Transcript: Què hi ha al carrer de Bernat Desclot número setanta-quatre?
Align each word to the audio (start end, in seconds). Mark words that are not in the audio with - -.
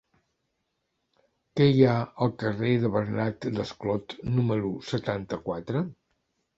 Què 1.59 1.67
hi 1.73 1.83
ha 1.91 1.99
al 2.27 2.33
carrer 2.45 2.73
de 2.87 2.93
Bernat 2.97 3.49
Desclot 3.61 4.19
número 4.35 4.77
setanta-quatre? 4.93 5.89